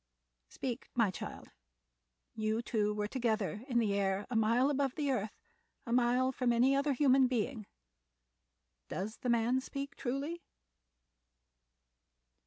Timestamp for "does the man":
8.89-9.61